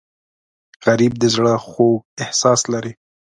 غریب 0.85 1.13
د 1.19 1.23
زړه 1.35 1.53
خوږ 1.67 1.95
احساس 2.23 2.61
لري 2.73 2.93